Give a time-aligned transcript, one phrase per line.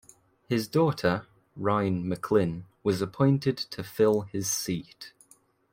[0.49, 5.13] His daughter, Rhine McLin was appointed to fill his seat.